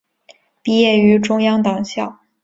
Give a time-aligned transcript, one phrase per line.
[0.63, 2.17] 毕业于中央党校。